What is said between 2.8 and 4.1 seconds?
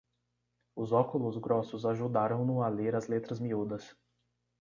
as letras miúdas.